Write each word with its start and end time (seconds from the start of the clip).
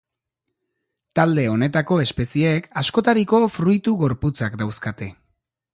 Talde 1.19 1.43
honetako 1.57 1.97
espezieek 2.05 2.67
askotariko 2.83 3.43
fruitu-gorputzak 3.59 4.59
dauzkate. 4.65 5.15